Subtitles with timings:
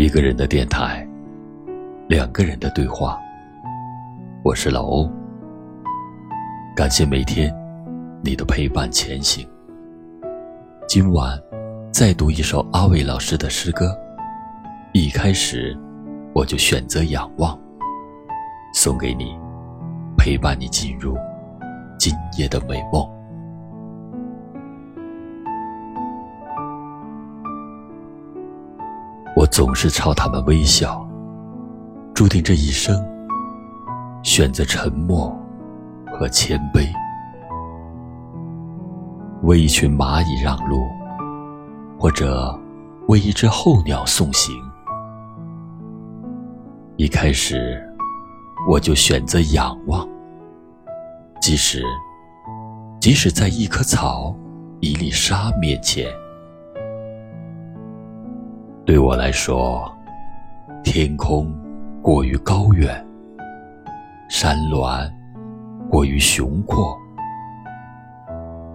[0.00, 1.06] 一个人的电台，
[2.08, 3.20] 两个人的对话。
[4.42, 5.06] 我是老欧，
[6.74, 7.54] 感谢每天
[8.24, 9.46] 你的陪伴前行。
[10.88, 11.38] 今晚
[11.92, 13.94] 再读一首阿伟老师的诗歌。
[14.94, 15.78] 一开始
[16.32, 17.54] 我就选择仰望，
[18.72, 19.38] 送给你，
[20.16, 21.14] 陪伴你进入
[21.98, 23.06] 今夜的美梦。
[29.50, 31.04] 总是朝他们微笑，
[32.14, 32.96] 注定这一生
[34.22, 35.36] 选择沉默
[36.06, 36.86] 和谦卑，
[39.42, 40.86] 为一群蚂蚁让路，
[41.98, 42.56] 或者
[43.08, 44.54] 为一只候鸟送行。
[46.96, 47.82] 一开始
[48.68, 50.08] 我就选择仰望，
[51.42, 51.82] 即使
[53.00, 54.32] 即使在一棵草、
[54.78, 56.06] 一粒沙面前。
[58.90, 59.88] 对我来说，
[60.82, 61.54] 天空
[62.02, 63.06] 过于高远，
[64.28, 65.08] 山峦
[65.88, 66.98] 过于雄阔，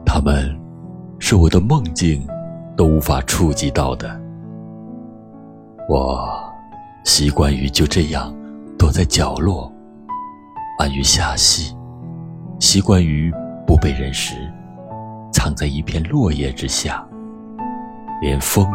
[0.05, 0.57] 它们
[1.19, 2.25] 是我的梦境
[2.77, 4.17] 都无法触及到的。
[5.89, 6.25] 我
[7.03, 8.33] 习惯于就这样
[8.79, 9.69] 躲在角落，
[10.79, 11.75] 安于下息，
[12.57, 13.33] 习惯于
[13.67, 14.33] 不被人识，
[15.33, 17.05] 藏在一片落叶之下，
[18.21, 18.65] 连风。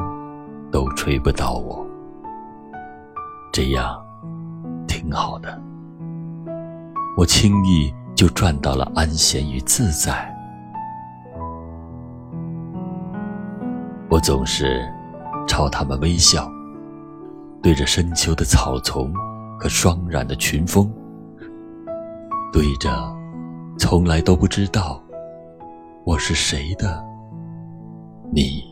[0.70, 1.86] 都吹不到我，
[3.52, 4.00] 这样
[4.86, 5.60] 挺好的。
[7.16, 10.32] 我轻易就赚到了安闲与自在。
[14.08, 14.88] 我总是
[15.46, 16.50] 朝他们微笑，
[17.62, 19.12] 对着深秋的草丛
[19.58, 20.90] 和霜染的群峰，
[22.52, 22.90] 对着
[23.78, 25.02] 从来都不知道
[26.04, 27.04] 我是谁的
[28.32, 28.69] 你。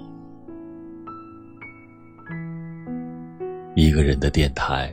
[3.80, 4.92] 一个人的电台，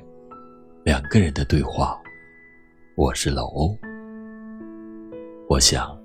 [0.84, 2.00] 两个人的对话。
[2.96, 3.76] 我是老欧。
[5.50, 6.00] 我想，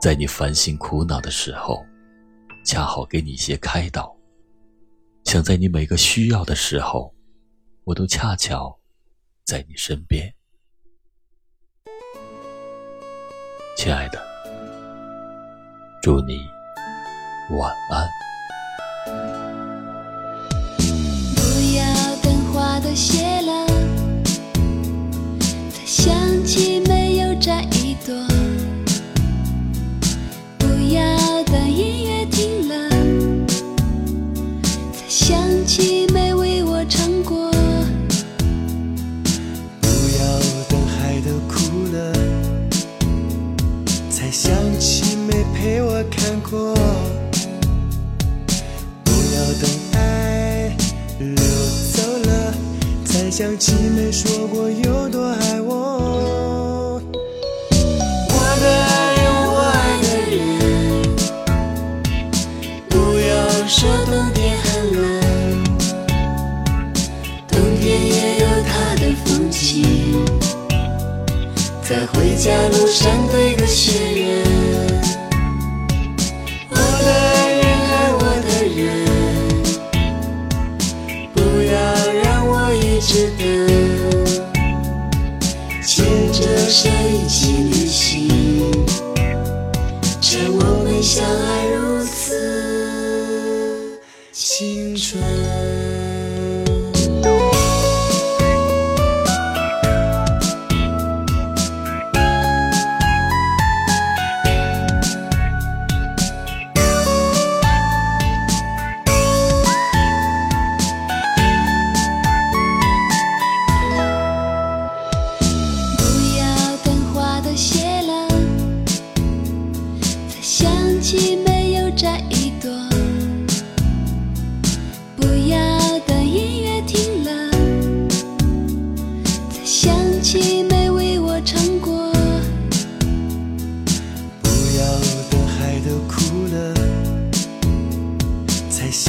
[0.00, 1.84] 在你烦心苦恼的时候，
[2.64, 4.16] 恰好给你一些开导；
[5.24, 7.14] 想在你每个需要的时候，
[7.84, 8.74] 我都恰巧
[9.44, 10.34] 在你身边。
[13.76, 14.18] 亲爱的，
[16.00, 16.40] 祝你
[17.58, 18.08] 晚安。
[22.94, 23.66] 谢了，
[25.70, 26.12] 再想
[53.30, 57.00] 想起没说过有多爱我，
[58.28, 60.36] 我的爱人，我爱的人，
[62.88, 63.32] 不要
[63.68, 64.68] 说冬天很
[65.00, 65.08] 冷，
[67.46, 69.86] 冬天也有它的风景，
[71.88, 73.64] 在回家路上堆个
[85.92, 88.28] 牵着手一起旅行，
[90.20, 93.98] 趁我们相爱如此
[94.32, 95.20] 青春。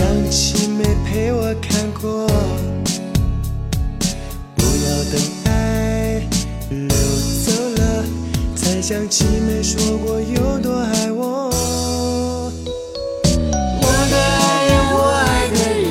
[0.02, 2.26] 想起没陪我看过，
[4.56, 6.26] 不要等爱
[6.72, 6.90] 流
[7.46, 8.04] 走了，
[8.56, 11.52] 才想起没说过有多爱我。
[13.80, 15.86] 我的爱人，我爱的人，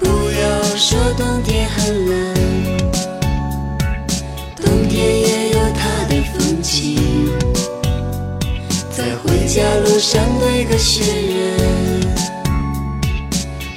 [0.00, 0.42] 不要
[0.76, 1.78] 说冬天很
[2.08, 2.10] 冷，
[9.52, 12.00] 回家路上堆个雪人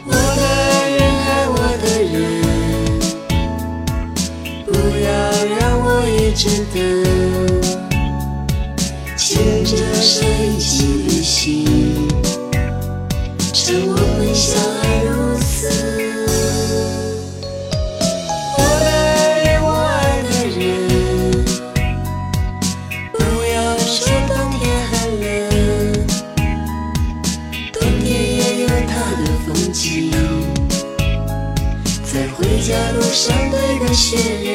[0.06, 0.18] 我的
[0.48, 2.16] 爱人爱我的人
[4.66, 4.72] 不
[5.04, 5.12] 要
[5.60, 6.80] 让我一直等
[9.18, 11.44] 牵着手一起旅行
[13.51, 14.05] 趁我
[34.06, 34.54] 堆个雪人，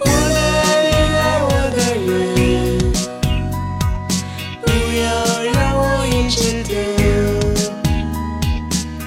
[0.00, 2.10] 我的爱人爱我的人，
[4.60, 4.66] 不
[4.98, 5.06] 要
[5.44, 6.74] 让我一直等，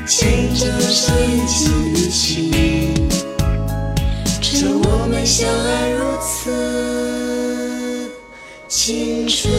[0.08, 0.16] 牵
[0.56, 1.58] 着手一起
[1.94, 3.10] 旅行，
[4.42, 8.10] 趁我们相爱如此
[8.70, 9.59] 青春。